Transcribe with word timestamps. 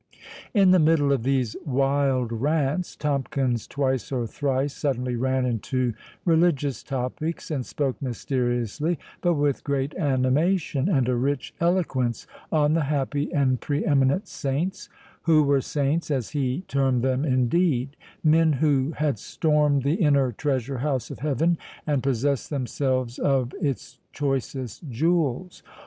In 0.55 0.71
the 0.71 0.79
middle 0.79 1.11
of 1.11 1.21
these 1.21 1.55
wild 1.63 2.31
rants, 2.31 2.95
Tomkins 2.95 3.67
twice 3.67 4.11
or 4.11 4.25
thrice 4.25 4.73
suddenly 4.75 5.15
ran 5.15 5.45
into 5.45 5.93
religious 6.25 6.81
topics, 6.81 7.51
and 7.51 7.63
spoke 7.63 8.01
mysteriously, 8.01 8.97
but 9.21 9.35
with 9.35 9.63
great 9.63 9.93
animation, 9.93 10.89
and 10.89 11.07
a 11.07 11.13
rich 11.15 11.53
eloquence, 11.59 12.25
on 12.51 12.73
the 12.73 12.85
happy 12.85 13.31
and 13.31 13.61
pre 13.61 13.85
eminent 13.85 14.27
saints, 14.27 14.89
who 15.25 15.43
were 15.43 15.61
saints, 15.61 16.09
as 16.09 16.31
he 16.31 16.63
termed 16.67 17.03
them, 17.03 17.23
indeed—Men 17.23 18.53
who 18.53 18.93
had 18.97 19.19
stormed 19.19 19.83
the 19.83 19.93
inner 20.01 20.31
treasure 20.31 20.79
house 20.79 21.11
of 21.11 21.19
Heaven, 21.19 21.59
and 21.85 22.01
possessed 22.01 22.49
themselves 22.49 23.19
of 23.19 23.53
its 23.61 23.99
choicest 24.13 24.89
jewels. 24.89 25.61